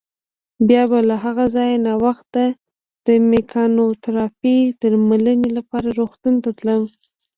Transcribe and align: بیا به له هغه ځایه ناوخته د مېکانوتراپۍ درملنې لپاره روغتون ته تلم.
بیا 0.67 0.83
به 0.91 0.99
له 1.09 1.15
هغه 1.23 1.45
ځایه 1.55 1.77
ناوخته 1.87 2.43
د 3.07 3.07
مېکانوتراپۍ 3.31 4.59
درملنې 4.81 5.49
لپاره 5.57 5.87
روغتون 5.99 6.35
ته 6.43 6.49
تلم. 6.59 6.81